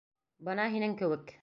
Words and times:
Бына 0.47 0.65
һинең 0.77 0.99
кеүек. 1.05 1.37